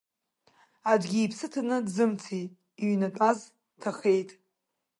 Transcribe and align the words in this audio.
Аӡәгьы 0.91 1.19
иԥсы 1.21 1.47
ҭаны 1.51 1.77
дзымцеит, 1.87 2.51
иҩнатәаз 2.83 3.39
ҭахеит. 3.81 4.29